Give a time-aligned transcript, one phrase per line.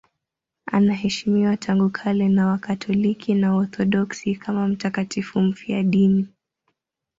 [0.65, 6.27] Anaheshimiwa tangu kale na Wakatoliki na Waorthodoksi kama mtakatifu mfiadini.